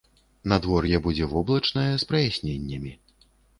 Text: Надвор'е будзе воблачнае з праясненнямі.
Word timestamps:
Надвор'е 0.53 1.01
будзе 1.09 1.27
воблачнае 1.35 1.85
з 1.97 2.03
праясненнямі. 2.15 2.91